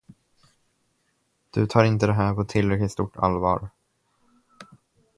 Du 1.51 1.67
tar 1.67 1.83
inte 1.83 2.07
det 2.07 2.13
här 2.13 2.33
på 2.33 2.43
tillräckligt 2.43 2.91
stort 2.91 3.17
allvar. 3.17 3.69